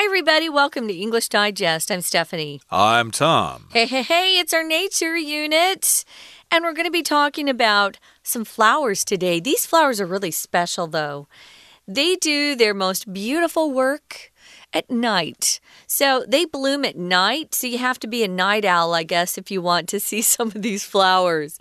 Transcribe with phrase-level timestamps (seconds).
[0.00, 0.48] Hi, everybody.
[0.48, 1.92] Welcome to English Digest.
[1.92, 2.62] I'm Stephanie.
[2.70, 3.66] I'm Tom.
[3.70, 4.38] Hey, hey, hey.
[4.38, 6.06] It's our nature unit.
[6.50, 9.40] And we're going to be talking about some flowers today.
[9.40, 11.28] These flowers are really special, though.
[11.86, 14.32] They do their most beautiful work
[14.72, 15.60] at night.
[15.86, 17.54] So they bloom at night.
[17.54, 20.22] So you have to be a night owl, I guess, if you want to see
[20.22, 21.58] some of these flowers.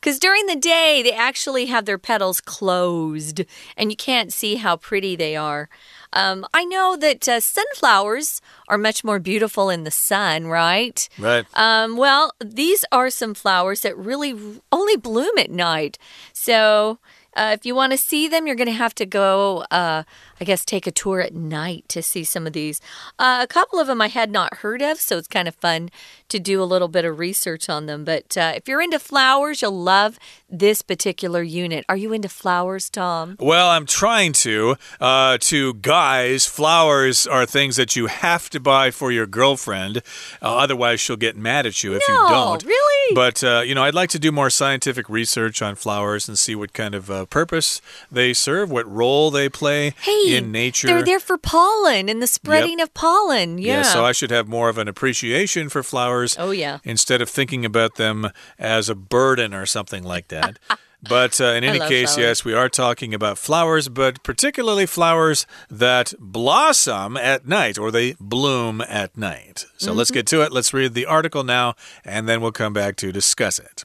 [0.00, 3.44] Because during the day, they actually have their petals closed
[3.76, 5.68] and you can't see how pretty they are.
[6.12, 11.08] Um, I know that uh, sunflowers are much more beautiful in the sun, right?
[11.18, 11.46] Right.
[11.54, 14.34] Um, well, these are some flowers that really
[14.72, 15.98] only bloom at night.
[16.32, 16.98] So
[17.36, 20.02] uh, if you want to see them, you're going to have to go, uh,
[20.40, 22.80] I guess, take a tour at night to see some of these.
[23.18, 25.90] Uh, a couple of them I had not heard of, so it's kind of fun
[26.30, 28.04] to do a little bit of research on them.
[28.04, 31.84] But uh, if you're into flowers, you'll love this particular unit.
[31.88, 33.36] Are you into flowers, Tom?
[33.38, 34.76] Well, I'm trying to.
[35.00, 39.98] Uh, to guys, flowers are things that you have to buy for your girlfriend.
[40.40, 42.64] Uh, otherwise, she'll get mad at you if no, you don't.
[42.64, 43.14] Really?
[43.14, 46.54] But, uh, you know, I'd like to do more scientific research on flowers and see
[46.54, 50.86] what kind of uh, purpose they serve, what role they play hey, in nature.
[50.86, 52.88] They're there for pollen and the spreading yep.
[52.88, 53.58] of pollen.
[53.58, 53.78] Yeah.
[53.78, 53.82] yeah.
[53.82, 56.36] So I should have more of an appreciation for flowers.
[56.38, 56.78] Oh, yeah.
[56.84, 60.58] Instead of thinking about them as a burden or something like that.
[61.02, 62.18] But uh, in any case, flowers.
[62.18, 68.16] yes, we are talking about flowers, but particularly flowers that blossom at night or they
[68.20, 69.64] bloom at night.
[69.78, 69.98] So mm -hmm.
[69.98, 70.52] let's get to it.
[70.52, 73.84] Let's read the article now, and then we'll come back to discuss it.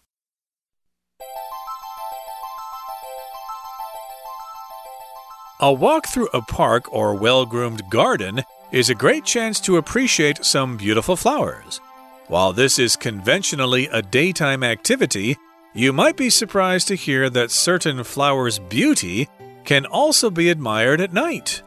[5.65, 10.45] A walk through a park or well groomed garden is a great chance to appreciate
[10.45, 11.81] some beautiful flowers.
[12.27, 15.37] While this is conventionally a daytime activity,
[15.73, 19.27] you might be surprised to hear that certain flowers' beauty
[19.63, 21.63] can also be admired at night.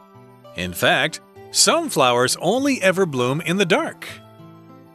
[0.55, 1.19] In fact,
[1.51, 4.07] some flowers only ever bloom in the dark.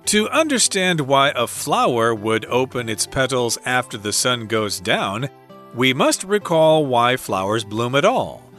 [0.05, 5.27] To understand why a flower would open its petals after the sun goes down,
[5.75, 8.52] we must recall why flowers bloom at all.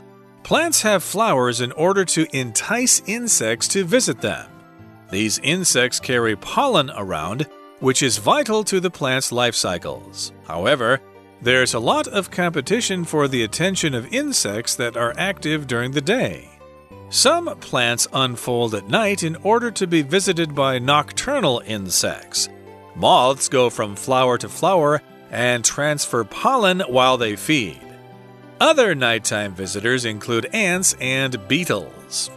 [0.44, 4.46] Plants have flowers in order to entice insects to visit them.
[5.10, 7.46] These insects carry pollen around,
[7.80, 10.34] which is vital to the plant's life cycles.
[10.46, 11.00] However,
[11.40, 16.02] there's a lot of competition for the attention of insects that are active during the
[16.02, 16.50] day.
[17.08, 22.50] Some plants unfold at night in order to be visited by nocturnal insects.
[22.94, 25.00] Moths go from flower to flower
[25.30, 27.80] and transfer pollen while they feed.
[28.60, 32.30] Other nighttime visitors include ants and beetles.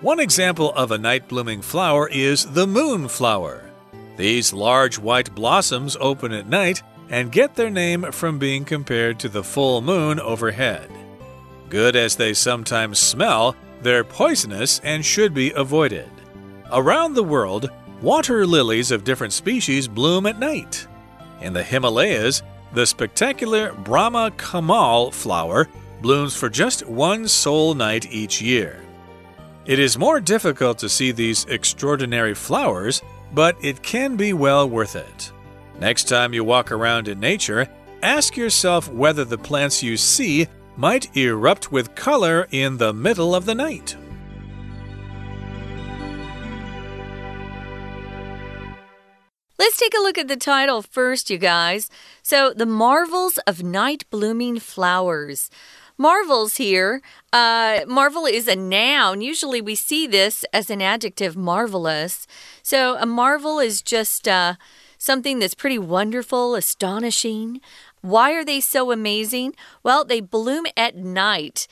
[0.00, 3.70] One example of a night blooming flower is the moonflower.
[4.16, 9.28] These large white blossoms open at night and get their name from being compared to
[9.28, 10.90] the full moon overhead.
[11.68, 16.10] Good as they sometimes smell, they're poisonous and should be avoided.
[16.72, 20.86] Around the world, water lilies of different species bloom at night.
[21.40, 25.68] In the Himalayas, the spectacular Brahma Kamal flower
[26.02, 28.82] blooms for just one sole night each year.
[29.64, 33.02] It is more difficult to see these extraordinary flowers,
[33.34, 35.32] but it can be well worth it.
[35.80, 37.68] Next time you walk around in nature,
[38.02, 40.46] ask yourself whether the plants you see
[40.76, 43.96] might erupt with color in the middle of the night.
[49.58, 51.88] Let's take a look at the title first, you guys.
[52.22, 55.48] So, The Marvels of Night Blooming Flowers.
[55.96, 57.00] Marvels here.
[57.32, 59.22] Uh, marvel is a noun.
[59.22, 62.26] Usually we see this as an adjective, marvelous.
[62.62, 64.56] So, a marvel is just uh,
[64.98, 67.62] something that's pretty wonderful, astonishing.
[68.02, 69.54] Why are they so amazing?
[69.82, 71.66] Well, they bloom at night.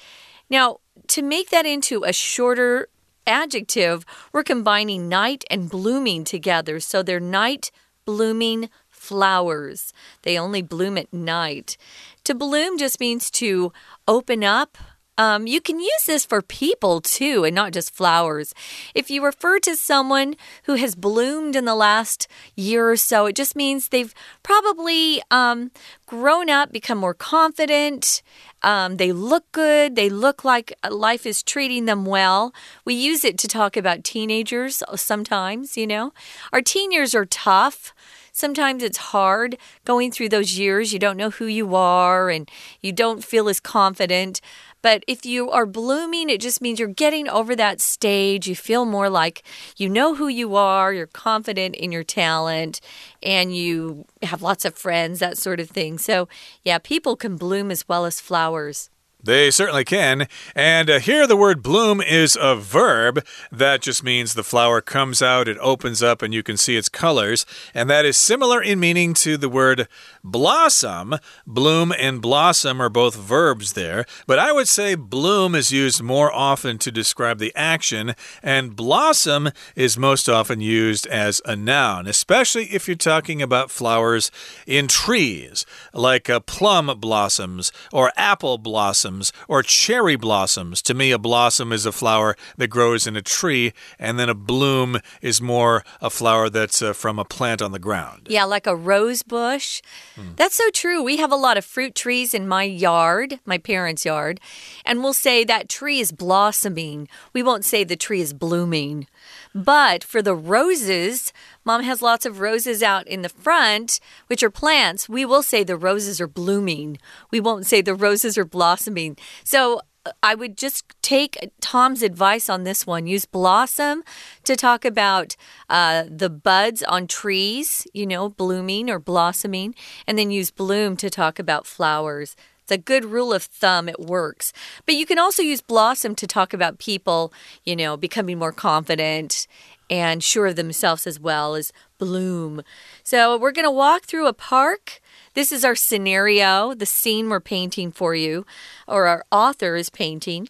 [0.49, 0.79] Now,
[1.09, 2.89] to make that into a shorter
[3.27, 6.81] adjective, we're combining night and blooming together.
[6.81, 7.71] So they're night
[8.05, 9.93] blooming flowers.
[10.23, 11.77] They only bloom at night.
[12.25, 13.73] To bloom just means to
[14.09, 14.79] open up.
[15.17, 18.53] Um, you can use this for people too, and not just flowers.
[18.97, 20.35] If you refer to someone
[20.65, 22.27] who has bloomed in the last
[22.57, 25.71] year or so, it just means they've probably um,
[26.07, 28.23] grown up, become more confident,
[28.65, 29.95] um, they look good.
[29.95, 32.55] They look like life is treating them well.
[32.85, 36.15] We use it to talk about teenagers sometimes, you know.
[36.53, 37.93] Our teen years are tough.
[38.33, 40.93] Sometimes it's hard going through those years.
[40.93, 42.51] You don't know who you are and
[42.81, 44.41] you don't feel as confident.
[44.85, 48.47] But if you are blooming, it just means you're getting over that stage.
[48.47, 49.43] You feel more like
[49.79, 52.83] you know who you are, you're confident in your talent,
[53.23, 55.97] and you have lots of friends, that sort of thing.
[55.97, 56.29] So,
[56.65, 58.91] yeah, people can bloom as well as flowers.
[59.25, 60.29] They certainly can.
[60.55, 63.25] And uh, here the word bloom is a verb.
[63.51, 66.91] That just means the flower comes out, it opens up, and you can see its
[66.91, 67.47] colors.
[67.73, 69.89] And that is similar in meaning to the word
[70.23, 71.15] blossom.
[71.47, 74.05] Bloom and blossom are both verbs there.
[74.27, 79.51] But I would say bloom is used more often to describe the action, and blossom
[79.75, 84.31] is most often used as a noun, especially if you're talking about flowers
[84.67, 90.83] in trees, like uh, plum blossoms or apple blossoms blossoms or cherry blossoms.
[90.83, 94.35] To me, a blossom is a flower that grows in a tree, and then a
[94.35, 98.27] bloom is more a flower that's uh, from a plant on the ground.
[98.31, 99.83] Yeah, like a rose bush.
[100.17, 100.35] Hmm.
[100.37, 101.03] That's so true.
[101.03, 104.41] We have a lot of fruit trees in my yard, my parents' yard,
[104.85, 107.09] and we'll say that tree is blossoming.
[107.33, 109.07] We won't say the tree is blooming.
[109.55, 111.33] But for the roses,
[111.65, 115.09] mom has lots of roses out in the front, which are plants.
[115.09, 116.99] We will say the roses are blooming.
[117.31, 119.17] We won't say the roses are blossoming.
[119.45, 123.07] So uh, I would just take Tom's advice on this one.
[123.07, 124.03] Use blossom
[124.43, 125.37] to talk about
[125.71, 129.77] uh, the buds on trees, you know, blooming or blossoming,
[130.09, 132.35] and then use bloom to talk about flowers.
[132.65, 133.91] It's a good rule of thumb.
[133.91, 134.55] It works.
[134.87, 137.31] But you can also use blossom to talk about people,
[137.63, 139.47] you know, becoming more confident
[139.91, 142.63] and sure of themselves as well as bloom.
[143.03, 145.03] So we're going to walk through a park.
[145.35, 148.47] This is our scenario, the scene we're painting for you,
[148.89, 150.49] or our author is painting.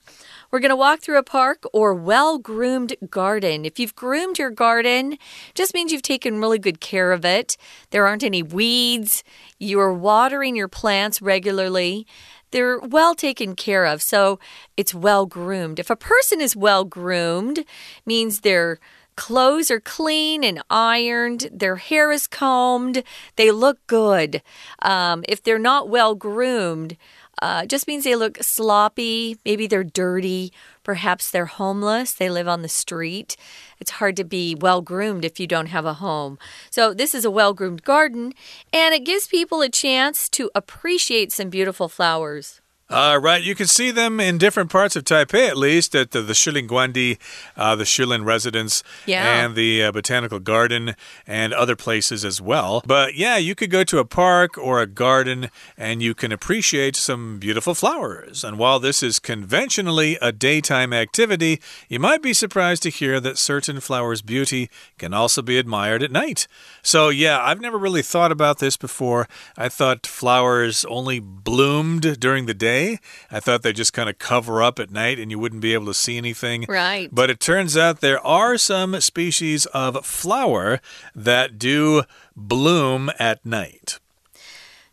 [0.55, 3.65] We're going to walk through a park or well groomed garden.
[3.65, 5.19] If you've groomed your garden,
[5.53, 7.57] just means you've taken really good care of it.
[7.91, 9.25] There aren't any weeds.
[9.59, 12.07] You're watering your plants regularly.
[12.53, 14.39] They're well taken care of, so
[14.77, 15.81] it's well groomed.
[15.81, 17.65] If a person is well groomed,
[18.07, 18.79] means their
[19.17, 23.03] clothes are clean and ironed, their hair is combed,
[23.37, 24.43] they look good.
[24.83, 26.97] Um, if they're not well groomed,
[27.45, 30.51] uh, just means they look sloppy, maybe they're dirty,
[30.83, 33.37] perhaps they're homeless, they live on the street.
[33.79, 36.39] It's hard to be well groomed if you don't have a home.
[36.71, 38.33] So, this is a well groomed garden,
[38.73, 42.63] and it gives people a chance to appreciate some beautiful flowers.
[42.91, 46.21] Uh, right, you can see them in different parts of Taipei, at least at the,
[46.21, 47.19] the Shilin Guandi,
[47.57, 49.43] uh, the Shilin residence, yeah.
[49.43, 50.95] and the uh, botanical garden,
[51.27, 52.83] and other places as well.
[52.87, 56.95] But yeah, you could go to a park or a garden and you can appreciate
[56.95, 58.45] some beautiful flowers.
[58.45, 63.39] And while this is conventionally a daytime activity, you might be surprised to hear that
[63.39, 66.47] certain flowers' beauty can also be admired at night.
[66.83, 69.27] So yeah, I've never really thought about this before.
[69.57, 72.99] I thought flowers only bloomed during the day day.
[73.31, 75.87] I thought they just kind of cover up at night and you wouldn't be able
[75.87, 76.67] to see anything.
[76.69, 77.09] Right.
[77.13, 80.81] But it turns out there are some species of flower
[81.15, 82.03] that do
[82.37, 83.99] bloom at night.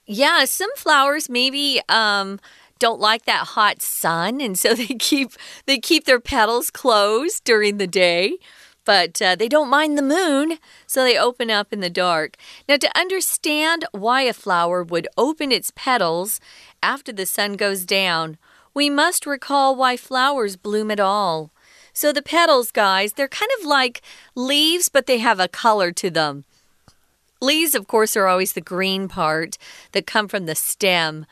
[0.05, 2.39] Yeah, some flowers maybe um
[2.79, 5.31] don't like that hot sun and so they keep
[5.65, 8.37] they keep their petals closed during the day
[8.91, 12.35] but uh, they don't mind the moon, so they open up in the dark.
[12.67, 16.41] Now, to understand why a flower would open its petals
[16.83, 18.37] after the sun goes down,
[18.73, 21.51] we must recall why flowers bloom at all.
[21.93, 24.01] So, the petals, guys, they're kind of like
[24.35, 26.43] leaves, but they have a color to them.
[27.39, 29.57] Leaves, of course, are always the green part
[29.93, 31.25] that come from the stem,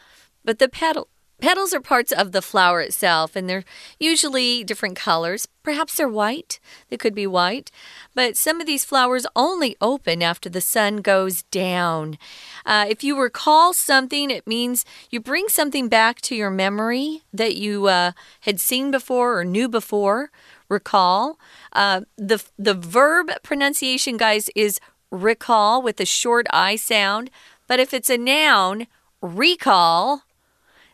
[0.45, 1.09] but the petal
[1.41, 3.63] Petals are parts of the flower itself, and they're
[3.97, 5.47] usually different colors.
[5.63, 6.59] Perhaps they're white,
[6.89, 7.71] they could be white,
[8.13, 12.17] but some of these flowers only open after the sun goes down.
[12.65, 17.55] Uh, if you recall something, it means you bring something back to your memory that
[17.55, 20.31] you uh, had seen before or knew before.
[20.67, 21.39] Recall.
[21.73, 24.79] Uh, the, the verb pronunciation, guys, is
[25.09, 27.31] recall with a short I sound,
[27.65, 28.87] but if it's a noun,
[29.21, 30.23] recall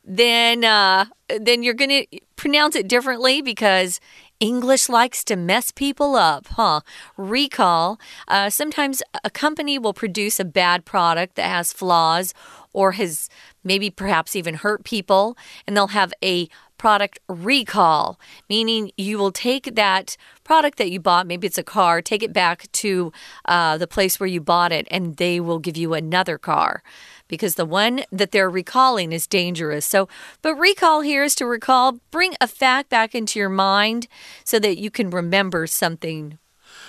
[0.06, 1.06] then uh,
[1.40, 4.00] then you're going to pronounce it differently because
[4.40, 6.82] English likes to mess people up, huh?
[7.18, 8.00] Recall.
[8.28, 12.34] Uh, sometimes a company will produce a bad product that has flaws
[12.74, 13.30] or has
[13.64, 16.48] maybe perhaps even hurt people, and they'll have a
[16.78, 18.20] product recall,
[18.50, 22.34] meaning you will take that product that you bought, maybe it's a car, take it
[22.34, 23.14] back to
[23.46, 26.84] uh, the place where you bought it, and they will give you another car
[27.28, 29.86] because the one that they're recalling is dangerous.
[29.86, 30.08] So,
[30.42, 34.08] but recall here is to recall, bring a fact back into your mind
[34.44, 36.38] so that you can remember something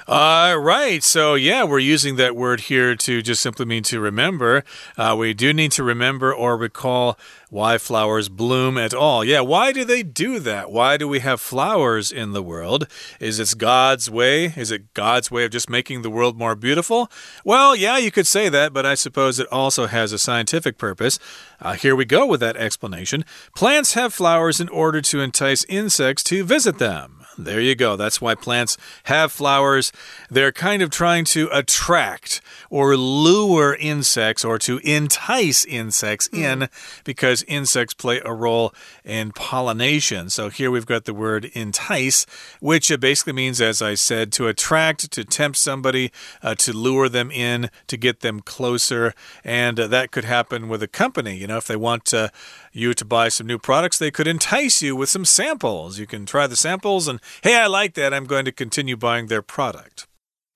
[0.09, 1.03] Uh, right.
[1.03, 4.63] So, yeah, we're using that word here to just simply mean to remember.
[4.97, 7.19] Uh, we do need to remember or recall
[7.51, 9.25] why flowers bloom at all.
[9.25, 10.71] Yeah, why do they do that?
[10.71, 12.87] Why do we have flowers in the world?
[13.19, 14.47] Is it God's way?
[14.57, 17.11] Is it God's way of just making the world more beautiful?
[17.45, 21.19] Well, yeah, you could say that, but I suppose it also has a scientific purpose.
[21.61, 23.25] Uh, here we go with that explanation.
[23.57, 27.16] Plants have flowers in order to entice insects to visit them.
[27.39, 27.97] There you go.
[27.97, 29.93] That's why plants have flowers.
[30.31, 32.41] They're kind of trying to attract
[32.71, 36.39] or lure insects or to entice insects mm.
[36.39, 36.69] in
[37.05, 38.75] because insects play a role
[39.05, 40.31] in pollination.
[40.31, 42.25] So here we've got the word entice,
[42.61, 46.13] which basically means, as I said, to attract, to tempt somebody,
[46.43, 49.15] uh, to lure them in, to get them closer.
[49.45, 51.37] And uh, that could happen with a company.
[51.37, 52.33] You know, if they want to
[52.77, 55.99] you to buy some new products, they could entice you with some samples.
[55.99, 58.13] You can try the samples and, hey, I like that.
[58.13, 60.07] I'm going to continue buying their product.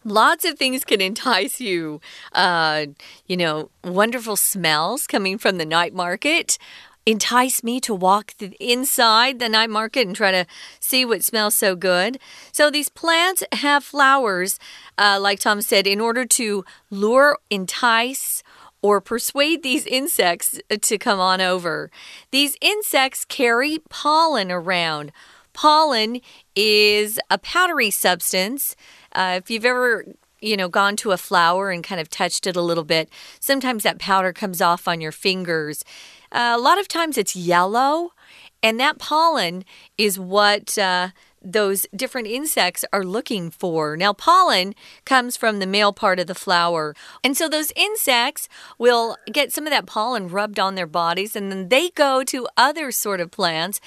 [0.04, 2.00] Lots of things can entice you.
[2.32, 2.86] Uh,
[3.26, 6.58] you know, wonderful smells coming from the night market
[7.06, 10.46] entice me to walk inside the night market and try to
[10.78, 12.18] see what smells so good.
[12.52, 14.58] So these plants have flowers,
[14.98, 18.42] uh, like Tom said, in order to lure, entice,
[18.82, 21.90] or persuade these insects to come on over.
[22.30, 25.12] These insects carry pollen around.
[25.52, 26.20] Pollen
[26.56, 28.76] is a powdery substance.
[29.12, 30.04] Uh, if you've ever
[30.40, 33.10] you know, gone to a flower and kind of touched it a little bit,
[33.40, 35.84] sometimes that powder comes off on your fingers.
[36.32, 38.12] Uh, a lot of times it's yellow,
[38.62, 39.64] and that pollen
[39.98, 41.08] is what uh,
[41.42, 43.96] those different insects are looking for.
[43.96, 46.94] Now, pollen comes from the male part of the flower.
[47.24, 51.50] And so those insects will get some of that pollen rubbed on their bodies and
[51.50, 53.80] then they go to other sort of plants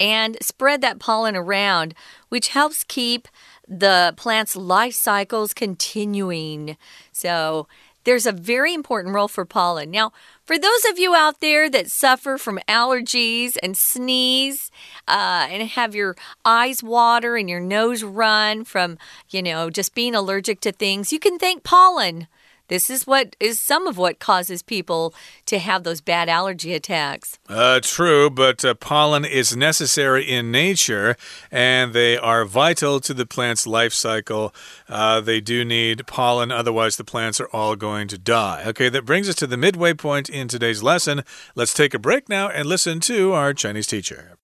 [0.00, 1.94] and spread that pollen around,
[2.28, 3.26] which helps keep
[3.66, 6.76] the plant's life cycles continuing.
[7.12, 7.66] So,
[8.08, 9.90] there's a very important role for pollen.
[9.90, 10.12] Now,
[10.46, 14.70] for those of you out there that suffer from allergies and sneeze
[15.06, 18.96] uh, and have your eyes water and your nose run from,
[19.28, 22.28] you know, just being allergic to things, you can thank pollen.
[22.68, 25.14] This is what is some of what causes people
[25.46, 27.38] to have those bad allergy attacks.
[27.48, 31.16] Uh, true, but uh, pollen is necessary in nature
[31.50, 34.54] and they are vital to the plant's life cycle.
[34.88, 38.62] Uh, they do need pollen, otherwise, the plants are all going to die.
[38.66, 41.24] Okay, that brings us to the midway point in today's lesson.
[41.54, 44.36] Let's take a break now and listen to our Chinese teacher.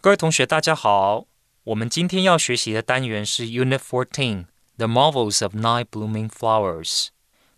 [0.00, 1.26] 各位同学，大家好。
[1.62, 3.78] 我们今天要学习的单元是 Unit
[4.78, 7.10] The Marvels of Night Blooming Flowers。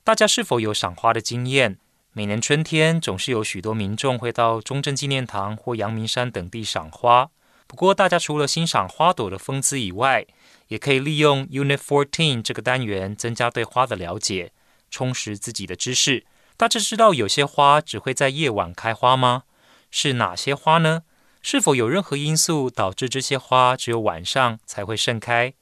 [0.04, 1.78] 大家是否有赏花的经验？
[2.12, 7.30] 每年春天总是有许多民众会到中正纪念堂或阳明山等地赏花。
[7.66, 10.26] 不过，大家除了欣赏花朵的风姿以外，
[10.68, 14.52] 也可以利用 Unit Fourteen 这个单元增加对花的了解，
[14.90, 16.26] 充实自己的知识。
[16.58, 19.44] 大家知道有些花只会在夜晚开花吗？
[19.90, 21.04] 是哪些花呢？
[21.40, 25.54] 是否有任何因素导致这些花只有晚上才会盛开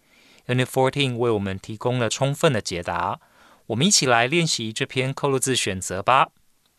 [0.49, 3.21] ？Unit Fourteen 为我们提供了充分的解答。
[3.73, 6.29] 我们一起来练习这篇扣录字选择吧。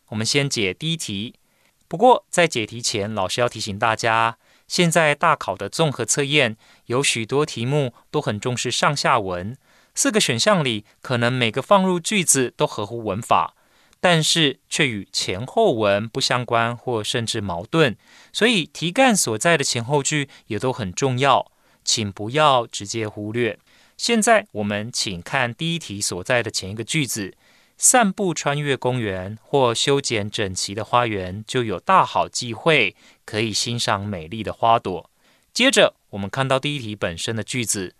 [0.09, 1.35] 我们先解第一题。
[1.87, 9.57] 不过在解题前，老师要提醒大家，现在大考的综合测验有许多题目都很重视上下文。
[9.95, 13.55] 四个选项里，可能每个放入句子都合乎文法，
[13.99, 17.97] 但是却与前后文不相关或甚至矛盾。
[18.31, 21.51] 所以题干所在的前后句也都很重要，
[21.83, 23.57] 请不要直接忽略。
[24.03, 27.37] 现在我们请看第一题所在的前一个句子：
[27.77, 35.09] 散步穿越公园或修剪整齐的花园，就有大好机会可以欣赏美丽的花朵。
[35.53, 37.95] 接着我们看到第一题本身的句子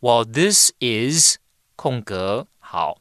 [0.00, 1.38] ：While this is
[1.74, 2.98] 空格好，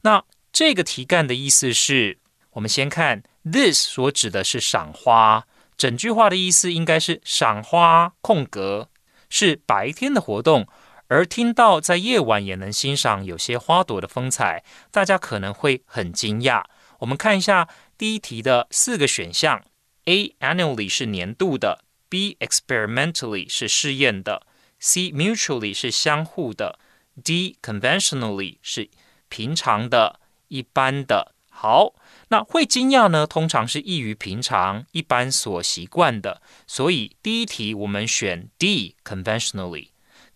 [0.00, 2.16] 那这个题干的意思是，
[2.52, 5.46] 我们先看 this 所指的是赏花，
[5.76, 8.88] 整句话的意思应该是赏花空格
[9.28, 10.66] 是白天的活动。
[11.12, 16.64] 而听到在夜晚也能欣赏有些花朵的风采，大家可能会很惊讶。
[17.00, 19.62] 我们看一下第一题的四个选项
[20.06, 24.46] ：A annually 是年度的，B experimentally 是试验的
[24.80, 26.78] ，C mutually 是相互的
[27.22, 28.88] ，D conventionally 是
[29.28, 31.34] 平常的、一般的。
[31.50, 31.92] 好，
[32.28, 33.26] 那会惊讶呢？
[33.26, 36.40] 通常是异于平常、一般所习惯的。
[36.66, 39.91] 所以第一题我们选 D conventionally。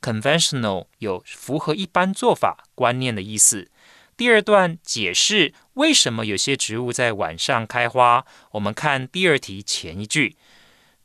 [0.06, 3.68] Conventional 有符合一般做法观念的意思。
[4.16, 8.24] 第二段解释为什么有些植物在晚上开花。
[8.52, 10.36] 我们看第二题前一句：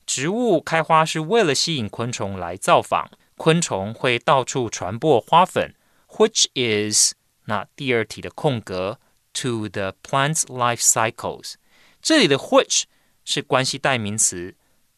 [0.06, 5.74] 植物开花是为了吸引昆虫来造访，昆虫会到处传播花粉
[6.10, 7.14] ，which is
[7.46, 9.00] 那第二题的空格
[9.34, 11.56] to the plant's life cycles。
[12.04, 12.84] 这里的 which
[13.26, 14.56] 是关系代名词，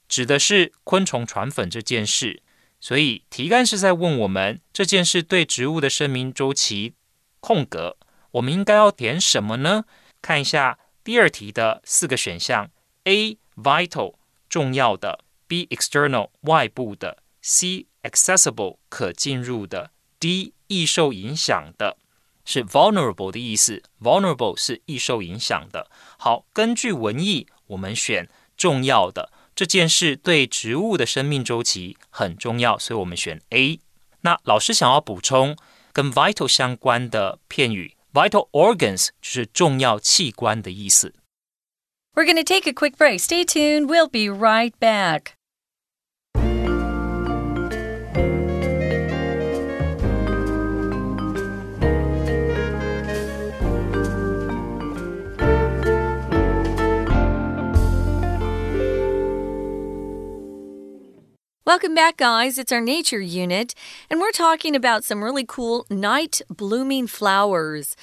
[0.09, 2.43] 指的是昆虫传粉这件事。
[2.83, 6.95] 所以题干是在问我们这件事对植物的生命周期
[7.39, 7.95] 空格，
[8.31, 9.85] 我们应该要填什么呢？
[10.21, 12.69] 看一下第二题的四个选项
[13.05, 14.15] ：A vital
[14.49, 21.95] 重要的，B external 外部的，C accessible 可进入的，D 易受影响的。
[22.43, 25.89] 是 vulnerable 的意思，vulnerable 是易受影响的。
[26.17, 33.79] 好，根据文意，我们选重要的这件事对植物的生命周期很重要，所以我们选 A。
[34.21, 35.55] 那老师想要补充
[35.91, 41.13] 跟 vital 相关的片语，vital organs 就是重要器官的意思。
[42.15, 43.19] We're going to take a quick break.
[43.19, 43.87] Stay tuned.
[43.87, 45.33] We'll be right back.
[61.65, 62.57] Welcome back, guys.
[62.57, 63.73] It's our nature unit,
[64.09, 67.95] and we're talking about some really cool night blooming flowers.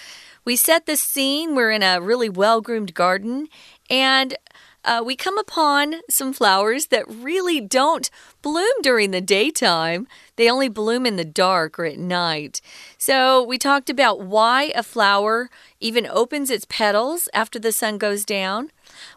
[0.46, 1.54] We set the scene.
[1.54, 3.48] We're in a really well groomed garden,
[3.90, 4.34] and
[4.82, 8.08] uh, we come upon some flowers that really don't
[8.40, 10.08] bloom during the daytime.
[10.36, 12.62] They only bloom in the dark or at night.
[12.96, 15.50] So, we talked about why a flower
[15.80, 18.70] even opens its petals after the sun goes down.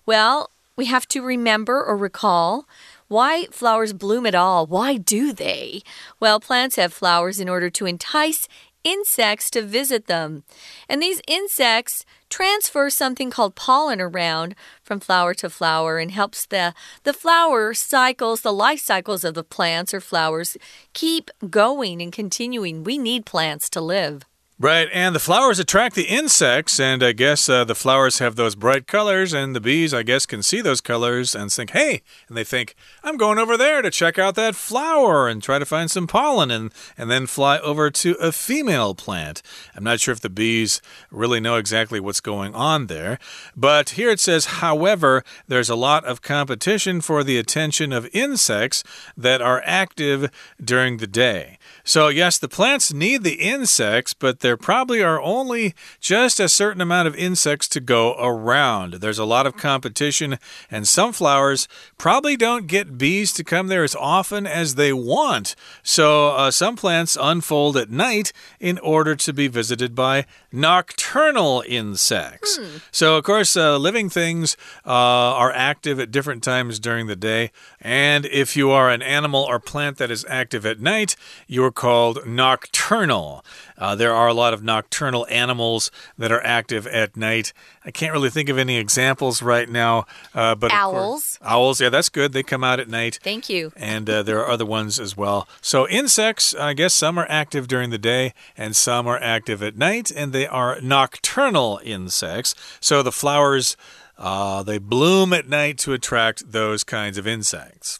[0.05, 2.67] Well, we have to remember or recall
[3.07, 4.65] why flowers bloom at all?
[4.65, 5.81] Why do they?
[6.19, 8.47] Well, plants have flowers in order to entice
[8.83, 10.43] insects to visit them.
[10.89, 16.73] And these insects transfer something called pollen around from flower to flower and helps the,
[17.03, 20.57] the flower cycles, the life cycles of the plants or flowers
[20.93, 22.83] keep going and continuing.
[22.83, 24.23] We need plants to live.
[24.59, 28.53] Right, and the flowers attract the insects, and I guess uh, the flowers have those
[28.53, 32.37] bright colors, and the bees, I guess, can see those colors and think, hey, and
[32.37, 35.89] they think, I'm going over there to check out that flower and try to find
[35.89, 39.41] some pollen, and, and then fly over to a female plant.
[39.75, 43.17] I'm not sure if the bees really know exactly what's going on there,
[43.57, 48.83] but here it says, however, there's a lot of competition for the attention of insects
[49.17, 50.29] that are active
[50.63, 51.57] during the day.
[51.85, 56.79] So, yes, the plants need the insects, but there probably are only just a certain
[56.79, 58.95] amount of insects to go around.
[58.95, 60.39] There's a lot of competition,
[60.71, 65.57] and some flowers probably don't get bees to come there as often as they want.
[65.83, 68.31] So, uh, some plants unfold at night
[68.61, 72.57] in order to be visited by nocturnal insects.
[72.57, 72.77] Hmm.
[72.91, 74.55] So, of course, uh, living things
[74.85, 77.51] uh, are active at different times during the day.
[77.81, 82.25] And if you are an animal or plant that is active at night, you're called
[82.25, 83.43] nocturnal.
[83.77, 87.51] Uh, there are a lot of nocturnal animals that are active at night.
[87.83, 91.37] I can't really think of any examples right now, uh, but owls.
[91.41, 92.31] owls, yeah, that's good.
[92.31, 93.19] They come out at night.
[93.21, 93.73] Thank you.
[93.75, 95.47] And uh, there are other ones as well.
[95.61, 99.77] So insects, I guess some are active during the day and some are active at
[99.77, 102.55] night, and they are nocturnal insects.
[102.79, 103.75] So the flowers.
[104.15, 107.99] Uh, they bloom at night to attract those kinds of insects.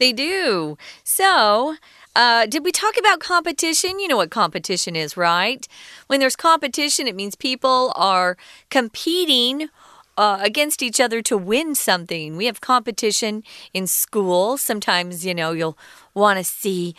[0.00, 0.78] They do.
[1.04, 1.76] So,
[2.16, 4.00] uh, did we talk about competition?
[4.00, 5.66] You know what competition is, right?
[6.06, 8.36] When there's competition, it means people are
[8.70, 9.68] competing
[10.16, 12.36] uh, against each other to win something.
[12.36, 13.42] We have competition
[13.72, 14.58] in school.
[14.58, 15.78] Sometimes, you know, you'll
[16.14, 16.94] want to see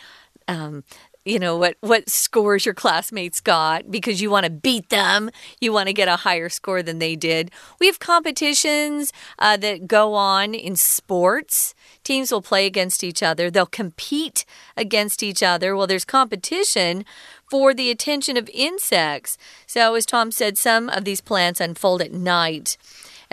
[0.48, 0.84] um,
[1.24, 5.30] you know what what scores your classmates got because you want to beat them.
[5.60, 7.50] You want to get a higher score than they did.
[7.78, 11.74] We have competitions uh, that go on in sports.
[12.02, 13.50] Teams will play against each other.
[13.50, 14.44] They'll compete
[14.76, 15.76] against each other.
[15.76, 17.04] Well there's competition
[17.48, 19.38] for the attention of insects.
[19.66, 22.76] So as tom said some of these plants unfold at night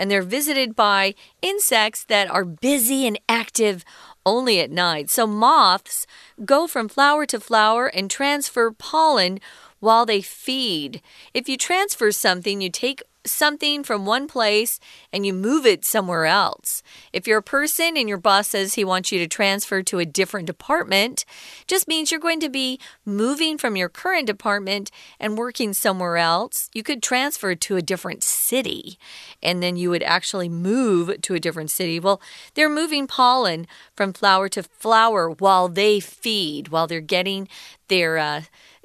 [0.00, 3.84] and they're visited by insects that are busy and active
[4.30, 5.10] only at night.
[5.10, 6.06] So moths
[6.44, 9.40] go from flower to flower and transfer pollen
[9.80, 11.02] while they feed.
[11.34, 14.80] If you transfer something, you take something from one place
[15.12, 16.82] and you move it somewhere else.
[17.12, 20.06] If you're a person and your boss says he wants you to transfer to a
[20.06, 21.24] different department,
[21.66, 26.70] just means you're going to be moving from your current department and working somewhere else.
[26.74, 28.98] You could transfer to a different city
[29.42, 32.00] and then you would actually move to a different city.
[32.00, 32.20] Well,
[32.54, 37.48] they're moving pollen from flower to flower while they feed, while they're getting
[37.88, 38.42] their uh,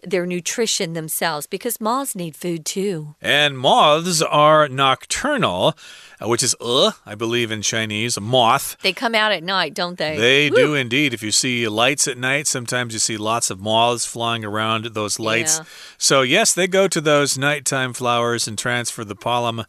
[0.09, 3.15] their nutrition themselves because moths need food too.
[3.21, 5.75] And moths are nocturnal,
[6.21, 8.77] uh, which is uh, I believe in Chinese, a moth.
[8.81, 10.17] They come out at night, don't they?
[10.17, 10.55] They Woo!
[10.57, 11.13] do indeed.
[11.13, 15.19] If you see lights at night, sometimes you see lots of moths flying around those
[15.19, 15.59] lights.
[15.59, 15.65] Yeah.
[15.97, 19.65] So, yes, they go to those nighttime flowers and transfer the pollen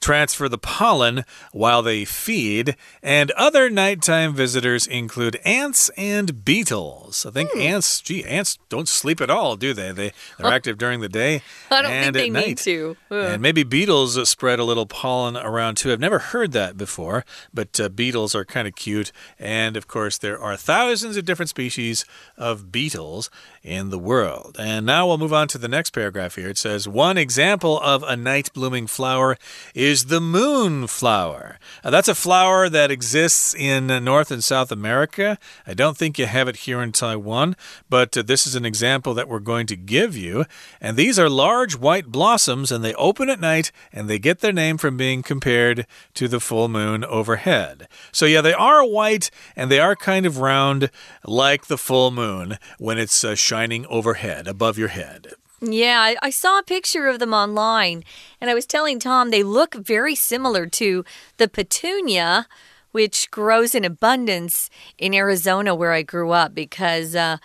[0.00, 7.26] transfer the pollen while they feed, and other nighttime visitors include ants and beetles.
[7.26, 7.60] I think hmm.
[7.60, 9.92] ants, gee, ants don't sleep at all, do they?
[9.92, 12.46] They they're active during the day I don't and think at they night.
[12.46, 12.96] need to.
[13.10, 15.92] And maybe beetles spread a little pollen around too.
[15.92, 19.12] I've never heard that before, but uh, beetles are kind of cute.
[19.38, 22.04] And of course, there are thousands of different species
[22.36, 23.30] of beetles
[23.62, 24.56] in the world.
[24.58, 26.48] And now we'll move on to the next paragraph here.
[26.48, 29.36] It says, One example of a night blooming flower
[29.74, 31.58] is the moonflower.
[31.84, 35.38] Now, that's a flower that exists in North and South America.
[35.66, 37.56] I don't think you have it here in Taiwan,
[37.88, 40.44] but uh, this is an example that we're going to give you.
[40.80, 44.52] And these are large white blossoms, and they open at night, and they get their
[44.52, 47.88] name from being compared to the full moon overhead.
[48.12, 50.90] So, yeah, they are white and they are kind of round
[51.24, 55.34] like the full moon when it's uh, shining overhead, above your head.
[55.60, 58.02] Yeah, I, I, saw a picture of them online,
[58.40, 61.04] and I was telling Tom they look very similar to
[61.36, 62.46] the petunia,
[62.92, 67.14] which grows in abundance in Arizona, where I grew up, because.
[67.14, 67.38] Uh,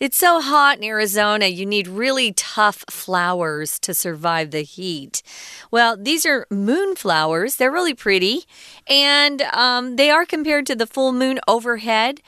[0.00, 5.24] it's so hot in Arizona, you need really tough flowers to survive the heat.
[5.72, 7.56] Well, these are moonflowers.
[7.56, 8.44] They're really pretty,
[8.86, 12.20] and um, they are compared to the full moon overhead.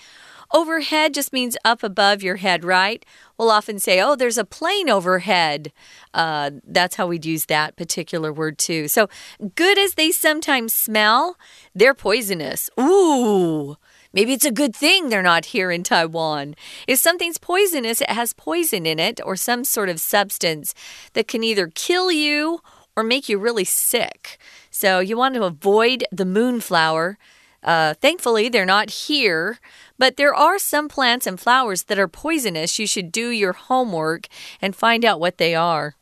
[0.52, 3.06] Overhead just means up above your head, right?
[3.40, 5.72] We'll often say, oh, there's a plane overhead.
[6.12, 8.86] Uh, that's how we'd use that particular word too.
[8.86, 9.08] So,
[9.54, 11.38] good as they sometimes smell,
[11.74, 12.68] they're poisonous.
[12.78, 13.78] Ooh.
[14.12, 16.54] Maybe it's a good thing they're not here in Taiwan.
[16.86, 20.74] If something's poisonous, it has poison in it or some sort of substance
[21.14, 22.60] that can either kill you
[22.94, 24.36] or make you really sick.
[24.70, 27.16] So you want to avoid the moonflower.
[27.62, 29.58] Uh, thankfully, they're not here,
[29.98, 32.78] but there are some plants and flowers that are poisonous.
[32.78, 34.28] You should do your homework
[34.62, 35.96] and find out what they are.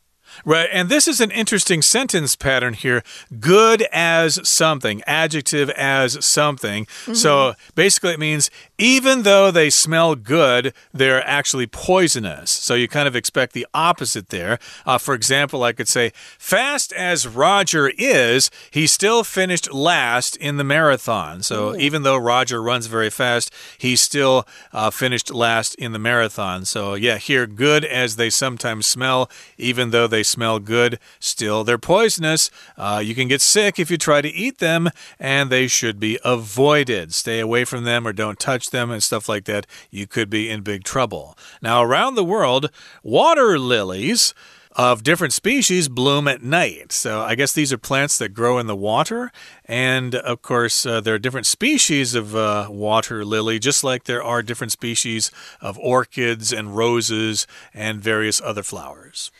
[0.45, 0.69] Right.
[0.71, 3.03] And this is an interesting sentence pattern here.
[3.39, 6.85] Good as something, adjective as something.
[6.85, 7.15] Mm -hmm.
[7.15, 12.49] So basically, it means even though they smell good, they're actually poisonous.
[12.49, 14.57] So you kind of expect the opposite there.
[14.85, 20.55] Uh, for example, I could say, fast as Roger is, he still finished last in
[20.55, 21.43] the marathon.
[21.43, 21.75] So Ooh.
[21.75, 26.63] even though Roger runs very fast, he still uh, finished last in the marathon.
[26.63, 31.77] So yeah, here, good as they sometimes smell, even though they smell good, still they're
[31.77, 32.49] poisonous.
[32.77, 34.89] Uh, you can get sick if you try to eat them,
[35.19, 37.13] and they should be avoided.
[37.13, 39.65] Stay away from them or don't touch them and stuff like that.
[39.89, 41.37] You could be in big trouble.
[41.61, 42.71] Now, around the world,
[43.03, 44.33] water lilies
[44.75, 46.91] of different species bloom at night.
[46.91, 49.31] So I guess these are plants that grow in the water.
[49.65, 54.23] And of course, uh, there are different species of uh, water lily, just like there
[54.23, 59.31] are different species of orchids and roses and various other flowers.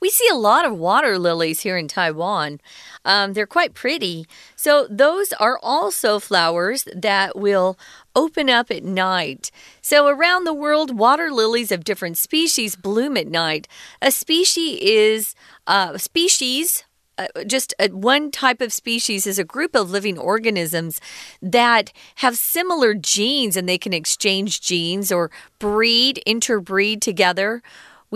[0.00, 2.60] We see a lot of water lilies here in Taiwan.
[3.04, 4.26] Um, they're quite pretty.
[4.54, 7.78] So, those are also flowers that will
[8.14, 9.50] open up at night.
[9.80, 13.68] So, around the world, water lilies of different species bloom at night.
[14.02, 15.34] A species is
[15.66, 16.84] uh, species
[17.18, 21.00] uh, just uh, one type of species is a group of living organisms
[21.40, 27.62] that have similar genes and they can exchange genes or breed, interbreed together.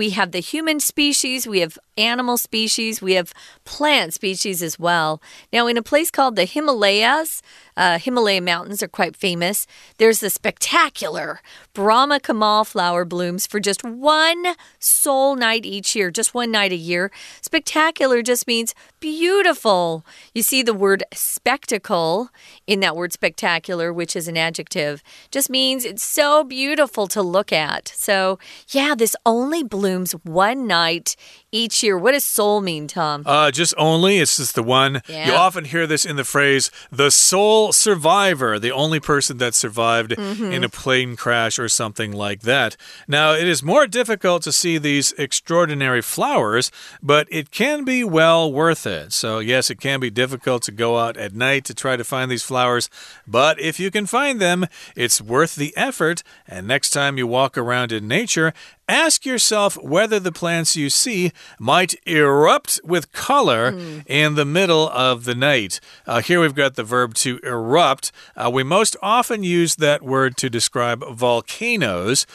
[0.01, 3.33] We have the human species, we have animal species, we have
[3.65, 5.21] plant species as well.
[5.51, 7.41] Now, in a place called the Himalayas,
[7.77, 9.65] uh, Himalaya mountains are quite famous.
[9.97, 11.41] There's the spectacular
[11.73, 16.75] Brahma Kamal flower blooms for just one sole night each year, just one night a
[16.75, 17.11] year.
[17.41, 20.05] Spectacular just means beautiful.
[20.33, 22.29] You see the word spectacle
[22.67, 25.01] in that word spectacular, which is an adjective,
[25.31, 27.87] just means it's so beautiful to look at.
[27.95, 28.37] So,
[28.69, 31.15] yeah, this only blooms one night
[31.51, 31.97] each year.
[31.97, 33.23] What does sole mean, Tom?
[33.25, 34.19] Uh, just only.
[34.19, 35.01] It's just the one.
[35.07, 35.27] Yeah.
[35.27, 40.11] You often hear this in the phrase, the sole survivor, the only person that survived
[40.17, 40.53] mm -hmm.
[40.53, 42.77] in a plane crash or something like that.
[43.07, 48.51] Now, it is more difficult to see these extraordinary flowers, but it can be well
[48.51, 49.13] worth it.
[49.13, 52.29] So, yes, it can be difficult to go out at night to try to find
[52.29, 52.89] these flowers,
[53.25, 54.65] but if you can find them,
[54.95, 56.23] it's worth the effort.
[56.47, 58.53] And next time you walk around in nature,
[58.91, 64.03] ask yourself whether the plants you see might erupt with color mm.
[64.05, 65.79] in the middle of the night.
[66.05, 68.11] Uh, here we've got the verb to erupt.
[68.35, 72.25] Uh, we most often use that word to describe volcanoes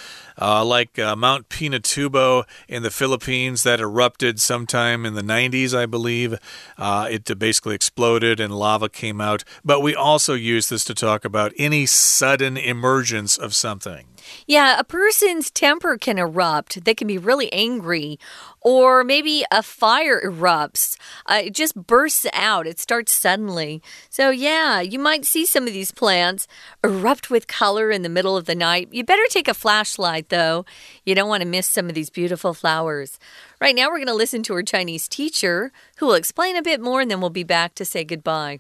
[0.41, 5.87] uh, like uh, Mount Pinatubo in the Philippines that erupted sometime in the 90s, I
[5.87, 6.39] believe.
[6.77, 9.45] Uh, it basically exploded and lava came out.
[9.65, 14.07] But we also use this to talk about any sudden emergence of something.
[14.47, 16.85] Yeah, a person's temper can erupt.
[16.85, 18.19] They can be really angry.
[18.61, 20.97] Or maybe a fire erupts.
[21.27, 22.67] Uh, it just bursts out.
[22.67, 23.81] It starts suddenly.
[24.11, 26.49] So, yeah, you might see some of these plants
[26.83, 28.89] erupt with color in the middle of the night.
[28.91, 30.66] You better take a flashlight, though.
[31.06, 33.20] You don't want to miss some of these beautiful flowers.
[33.60, 36.82] Right now, we're going to listen to our Chinese teacher who will explain a bit
[36.82, 38.60] more, and then we'll be back to say goodbye.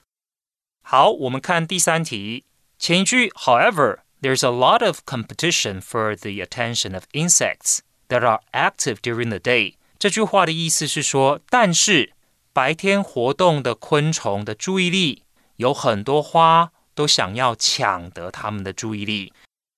[0.83, 2.45] 好，我们看第三题。
[2.77, 9.73] 前一句，however。there's a lot of competition for the attention of insects that are active during the day。
[9.97, 12.13] 这句话的意思是说，但是
[12.53, 15.23] 白天活动的昆虫的注意力，
[15.55, 19.33] 有很多花都想要抢得它们的注意力。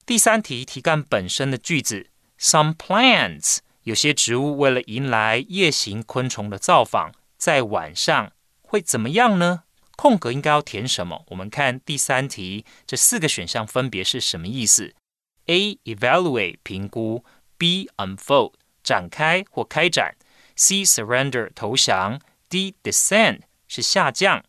[0.08, 2.08] 第三题题干本身的句子
[2.40, 9.64] ，Some plants，有些植物为了迎来夜行昆虫的造访，在晚上会怎么样呢？
[9.96, 11.26] 空格应该要填什么？
[11.28, 14.94] 我们看第三题，这四个选项分别是什么意思
[15.44, 15.78] ？A.
[15.84, 17.22] evaluate 评估
[17.58, 17.90] ，B.
[17.98, 20.16] unfold 展开或开展
[20.56, 20.84] ，C.
[20.84, 22.18] surrender 投降
[22.48, 22.76] ，D.
[22.82, 24.42] descend 是下降。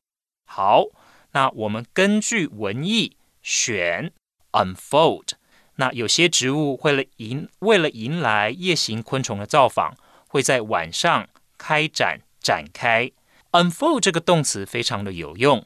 [0.45, 0.86] 好，
[1.34, 4.13] 那我们根据文意选
[4.54, 5.32] unfold。
[5.80, 9.96] 那有些植物为了迎为了迎来夜行昆虫的造访，
[10.28, 13.10] 会在晚上开展展开。
[13.54, 15.65] unfold 这个动词非常的有用，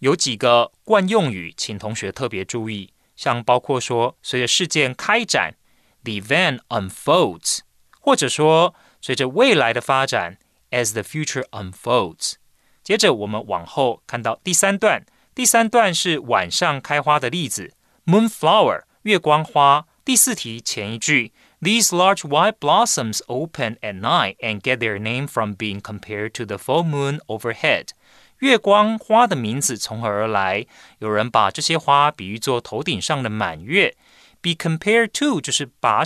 [0.00, 5.54] 有几个惯用语，请同学特别注意，像包括说随着事件开展
[6.02, 7.60] ，the event unfolds，
[8.00, 10.38] 或者说随着未来的发展
[10.72, 12.32] ，as the future unfolds。
[12.82, 15.06] 接着我们往后看到第三段，
[15.36, 17.74] 第三段是晚上开花的例子
[18.06, 19.85] ，moonflower 月光花。
[20.03, 21.31] 第四题前一句。
[21.61, 26.57] These large white blossoms open at night and get their name from being compared to the
[26.57, 27.89] full moon overhead.
[28.39, 30.65] 月光花的名字从何而来？
[30.97, 33.95] 有人把这些花比喻作头顶上的满月。
[34.41, 36.01] Be compared to 就是把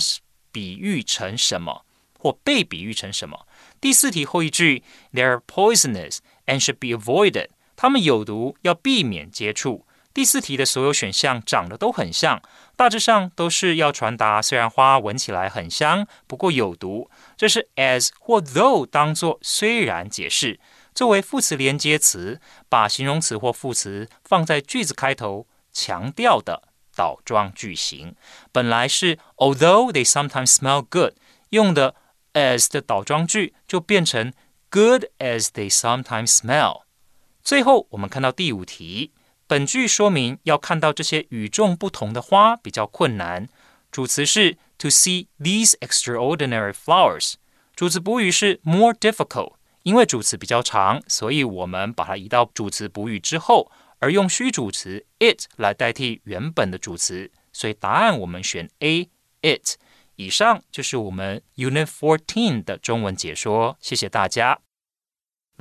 [0.52, 1.86] 比喻成什么，
[2.18, 3.46] 或被比喻成什么。
[3.80, 4.82] 第四题后一句，
[5.14, 7.48] They are poisonous and should be avoided。
[7.76, 9.86] 它们有毒，要避免接触。
[10.13, 12.41] 第四题的所有选项长得都很像，
[12.75, 17.09] 大致上都是要传达，虽然花闻起来很香，不过有毒。
[17.37, 20.59] 这是 as 或 though 当做虽然解释，
[20.93, 28.13] 作为副词连接词，把形容词或副词放在句子开头，强调的倒装句型。
[28.51, 31.13] 本来是 although they sometimes smell good，
[31.51, 31.95] 用的
[32.33, 34.33] as 的倒装句就变成
[34.69, 36.81] good as they sometimes smell。
[37.41, 39.13] 最后我们看到第五题。
[39.51, 43.49] 本句说明要看到这些与众不同的花比较困难。
[43.91, 47.33] 主词是 to see these extraordinary flowers，
[47.75, 49.55] 主词补语是 more difficult。
[49.83, 57.29] 因为主词比较长，所以我们把它移到主词补语之后，而用虚主词 it 来代替原本的主词。
[57.51, 59.09] 所以答案我们选 A
[59.41, 59.75] it。
[60.15, 63.77] 以上就是我们 Unit Fourteen 的中文解说。
[63.81, 64.61] 谢谢大家。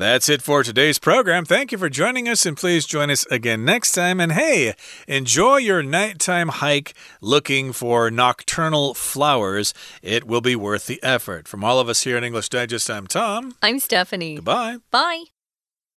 [0.00, 1.44] That's it for today's program.
[1.44, 4.18] Thank you for joining us, and please join us again next time.
[4.18, 4.72] And hey,
[5.06, 9.74] enjoy your nighttime hike looking for nocturnal flowers.
[10.00, 11.46] It will be worth the effort.
[11.46, 13.56] From all of us here at English Digest, I'm Tom.
[13.60, 14.36] I'm Stephanie.
[14.36, 14.78] Goodbye.
[14.90, 15.24] Bye.